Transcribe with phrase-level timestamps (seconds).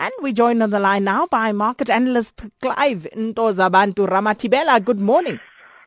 [0.00, 4.82] And we joined on the line now by market analyst Clive Ntozabantu Ramatibela.
[4.82, 5.38] Good morning.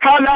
[0.02, 0.28] Hello!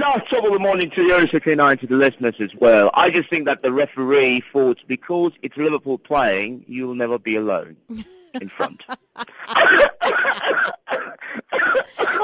[0.00, 2.90] Last top of the morning to you, Sakina, and to the listeners as well.
[2.94, 7.76] I just think that the referee thought because it's Liverpool playing, you'll never be alone
[8.34, 8.82] in front.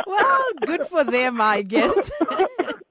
[0.05, 2.11] well, good for them, I guess.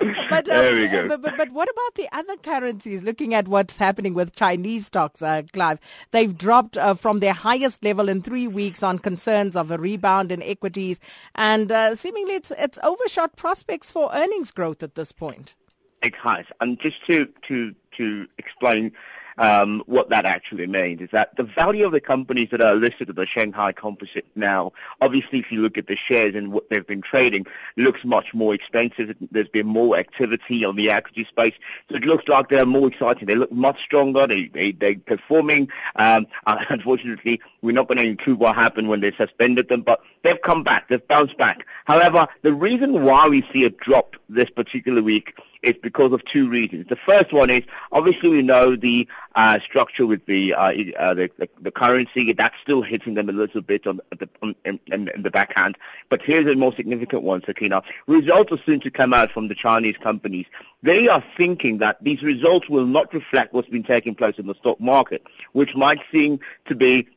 [0.30, 1.08] but, um, there we go.
[1.08, 3.02] But, but, but, what about the other currencies?
[3.02, 5.78] Looking at what's happening with Chinese stocks, uh, Clive,
[6.10, 10.32] they've dropped uh, from their highest level in three weeks on concerns of a rebound
[10.32, 11.00] in equities,
[11.34, 15.54] and uh, seemingly it's it's overshot prospects for earnings growth at this point.
[16.02, 18.92] It has, and just to to to explain
[19.40, 23.08] um, what that actually means is that the value of the companies that are listed
[23.08, 26.86] at the Shanghai Composite now, obviously if you look at the shares and what they've
[26.86, 27.46] been trading,
[27.78, 29.16] looks much more expensive.
[29.30, 31.54] There's been more activity on the equity space.
[31.88, 33.26] So it looks like they're more exciting.
[33.26, 34.26] They look much stronger.
[34.26, 35.70] They, they, they're performing.
[35.96, 40.40] Um, unfortunately, we're not going to include what happened when they suspended them, but they've
[40.42, 40.88] come back.
[40.88, 41.66] They've bounced back.
[41.86, 46.48] However, the reason why we see a drop this particular week is because of two
[46.48, 46.86] reasons.
[46.88, 51.30] The first one is obviously we know the uh, structure with the, uh, uh, the,
[51.38, 55.10] the, the currency that's still hitting them a little bit on the on, in, in,
[55.22, 55.76] the backhand.
[56.08, 57.82] But here's a more significant one, Sakina.
[58.06, 60.46] Results are soon to come out from the Chinese companies.
[60.82, 64.54] They are thinking that these results will not reflect what's been taking place in the
[64.54, 67.08] stock market, which might seem to be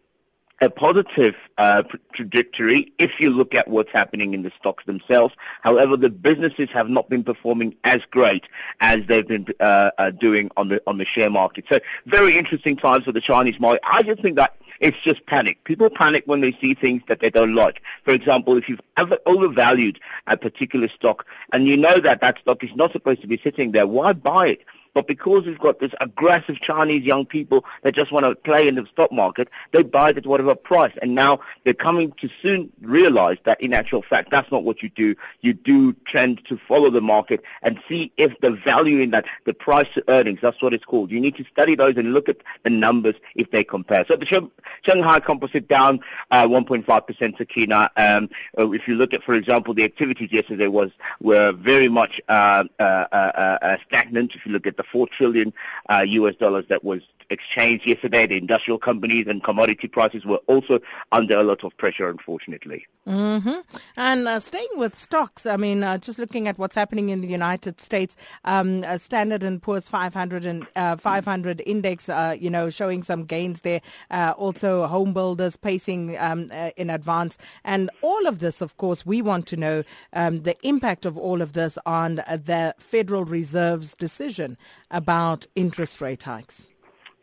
[0.61, 5.33] a positive uh, trajectory if you look at what's happening in the stocks themselves.
[5.61, 8.45] However, the businesses have not been performing as great
[8.79, 11.65] as they've been uh, uh, doing on the on the share market.
[11.67, 13.81] So very interesting times for the Chinese market.
[13.83, 15.63] I just think that it's just panic.
[15.63, 17.81] People panic when they see things that they don't like.
[18.03, 22.63] For example, if you've ever overvalued a particular stock and you know that that stock
[22.63, 24.61] is not supposed to be sitting there, why buy it?
[24.94, 28.75] But because we've got this aggressive Chinese young people that just want to play in
[28.75, 30.94] the stock market, they buy it at whatever price.
[31.02, 34.89] And now they're coming to soon realize that in actual fact, that's not what you
[34.89, 35.16] do.
[35.41, 39.54] You do tend to follow the market and see if the value in that, the
[39.54, 41.11] price to earnings, that's what it's called.
[41.11, 44.05] You need to study those and look at the numbers if they compare.
[44.08, 44.49] So the
[44.83, 47.89] Shanghai Composite down uh, 1.5% to Kina.
[47.95, 52.21] Um, uh, if you look at, for example, the activities yesterday was were very much
[52.27, 54.36] uh, uh, uh, uh stagnant.
[54.36, 55.54] If you look at the the four trillion
[55.89, 58.26] uh, US dollars that was exchanged yesterday.
[58.26, 60.80] The industrial companies and commodity prices were also
[61.11, 62.86] under a lot of pressure, unfortunately.
[63.08, 63.60] Mm-hmm.
[63.98, 67.28] And uh, staying with stocks, I mean, uh, just looking at what's happening in the
[67.28, 72.70] United States, um, uh, Standard and Poor's 500 and uh, 500 index, uh, you know,
[72.70, 73.82] showing some gains there.
[74.10, 79.22] Uh, also, home builders pacing um, in advance, and all of this, of course, we
[79.22, 84.58] want to know um, the impact of all of this on the Federal Reserve's decision
[84.92, 86.70] about interest rate hikes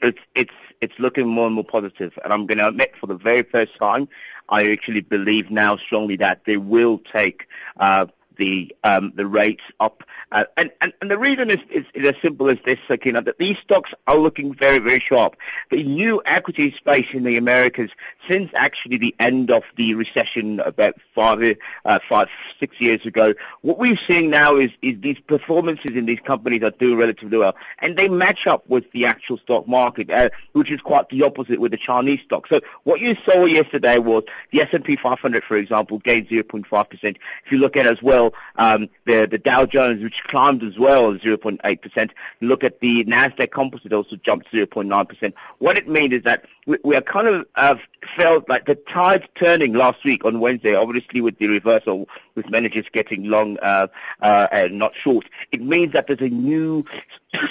[0.02, 3.16] it's it's it's looking more and more positive, and I'm going to admit for the
[3.16, 4.08] very first time,
[4.48, 7.46] I actually believe now strongly that they will take
[7.78, 8.06] uh,
[8.40, 10.02] the um, the rates up.
[10.32, 13.38] Uh, and, and, and the reason is, is, is as simple as this, Sakina, that
[13.38, 15.36] these stocks are looking very, very sharp.
[15.70, 17.90] The new equity space in the Americas,
[18.26, 22.28] since actually the end of the recession about five, uh, five
[22.58, 26.70] six years ago, what we're seeing now is, is these performances in these companies are
[26.70, 27.56] doing relatively well.
[27.80, 31.60] And they match up with the actual stock market, uh, which is quite the opposite
[31.60, 32.46] with the Chinese stock.
[32.46, 37.16] So what you saw yesterday was the S&P 500, for example, gained 0.5%.
[37.44, 41.14] If you look at as well, um, the, the Dow Jones, which climbed as well,
[41.14, 42.10] 0.8%.
[42.40, 45.32] Look at the NASDAQ composite also jumped 0.9%.
[45.58, 47.76] What it means is that we, we are kind of uh,
[48.16, 52.88] felt like the tide turning last week on Wednesday, obviously with the reversal, with managers
[52.90, 53.88] getting long uh,
[54.20, 55.26] uh, and not short.
[55.52, 56.84] It means that there's a new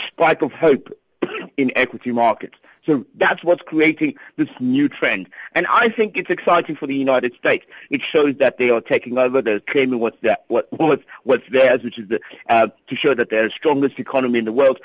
[0.08, 0.90] spike of hope
[1.58, 2.58] in equity markets.
[2.86, 5.30] So that's what's creating this new trend.
[5.54, 7.66] And I think it's exciting for the United States.
[7.90, 9.42] It shows that they are taking over.
[9.42, 10.18] They're claiming what's,
[10.48, 14.40] what, what's, what's theirs, which is the, uh, to show that they're the strongest economy
[14.40, 14.80] in the world.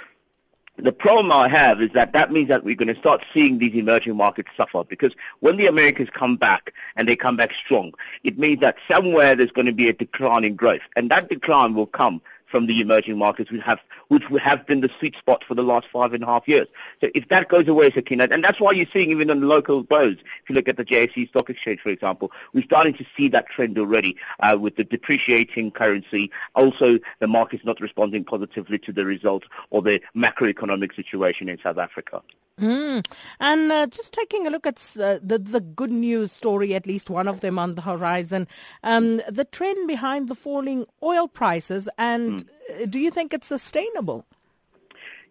[0.76, 3.74] The problem I have is that that means that we're going to start seeing these
[3.74, 7.92] emerging markets suffer because when the Americans come back and they come back strong,
[8.24, 10.82] it means that somewhere there's going to be a decline in growth.
[10.96, 12.20] And that decline will come
[12.54, 15.88] from the emerging markets, which have which have been the sweet spot for the last
[15.92, 16.68] five and a half years.
[17.00, 20.18] So if that goes away, Sakina, and that's why you're seeing even on local bows,
[20.20, 23.48] if you look at the JSE Stock Exchange, for example, we're starting to see that
[23.48, 26.30] trend already uh, with the depreciating currency.
[26.54, 31.78] Also, the market's not responding positively to the results or the macroeconomic situation in South
[31.78, 32.22] Africa.
[32.60, 33.04] Mm.
[33.40, 37.10] And uh, just taking a look at uh, the the good news story, at least
[37.10, 38.46] one of them on the horizon,
[38.84, 42.90] um, the trend behind the falling oil prices, and mm.
[42.90, 44.24] do you think it's sustainable?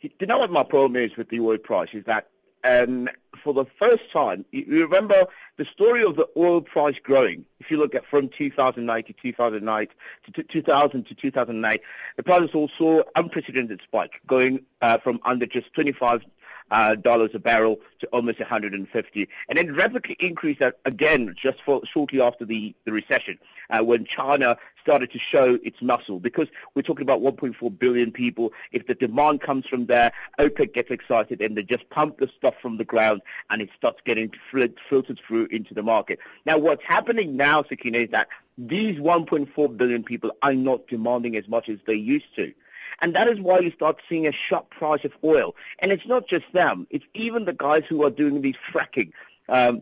[0.02, 2.28] You know what my problem is with the oil price is that
[2.66, 3.10] um,
[3.44, 5.26] for the first time, you remember
[5.58, 7.46] the story of the oil price growing.
[7.60, 9.88] If you look at from 2009 to 2009
[10.34, 11.78] to 2000 to 2009,
[12.16, 16.26] the price also saw unprecedented spike, going uh, from under just 25 uh,
[16.70, 22.22] dollars a barrel to almost 150, and then rapidly increased that again just for shortly
[22.22, 23.38] after the, the recession
[23.70, 26.20] uh, when China started to show its muscle.
[26.20, 30.92] Because we're talking about 1.4 billion people, if the demand comes from there, OPEC gets
[30.92, 35.20] excited and they just pump the stuff from the ground and it starts getting filtered
[35.26, 36.20] through into the market.
[36.46, 38.28] Now, what's happening now, Sakina, is that
[38.58, 42.54] these 1.4 billion people are not demanding as much as they used to.
[43.02, 45.56] And that is why you start seeing a sharp price of oil.
[45.80, 46.88] And it's not just them.
[46.90, 49.12] It's even the guys who are doing these fracking.
[49.50, 49.82] Um,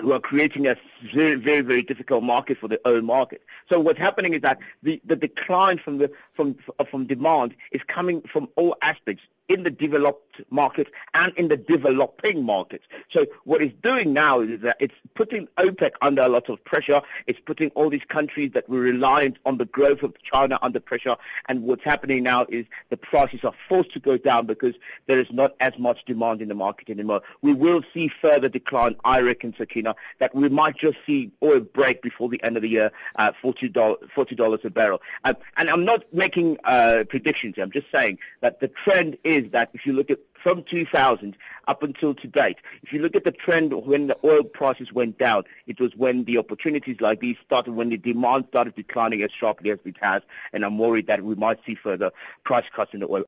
[0.00, 0.76] who are creating a
[1.12, 3.42] very, very, very difficult market for the oil market.
[3.68, 6.56] So what's happening is that the, the decline from the from
[6.90, 12.44] from demand is coming from all aspects in the developed markets and in the developing
[12.44, 12.84] markets.
[13.10, 17.00] So what it's doing now is that it's putting OPEC under a lot of pressure.
[17.26, 21.16] It's putting all these countries that were reliant on the growth of China under pressure.
[21.48, 24.74] And what's happening now is the prices are forced to go down because
[25.06, 27.22] there is not as much demand in the market anymore.
[27.42, 32.02] We will see further decline, I reckon, Sakina, that we might just see oil break
[32.02, 35.00] before the end of the year at $40, $40 a barrel.
[35.24, 37.54] Uh, and I'm not making uh, predictions.
[37.58, 41.36] I'm just saying that the trend is is that if you look at from 2000
[41.66, 45.18] up until to date, if you look at the trend when the oil prices went
[45.18, 49.32] down, it was when the opportunities like these started, when the demand started declining as
[49.32, 50.22] sharply as it has,
[50.52, 52.12] and I'm worried that we might see further
[52.44, 53.24] price cuts in the oil